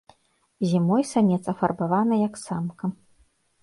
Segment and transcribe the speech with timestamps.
[0.71, 2.85] Зімой самец афарбаваны як самка.